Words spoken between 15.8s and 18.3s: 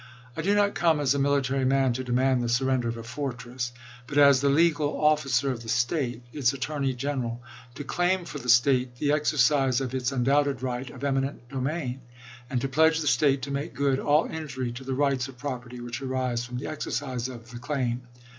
arise from the exercise of the claim.